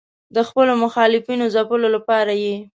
د 0.35 0.37
خپلو 0.47 0.73
مخالفینو 0.83 1.45
ځپلو 1.55 1.87
لپاره 1.95 2.33
یې. 2.43 2.55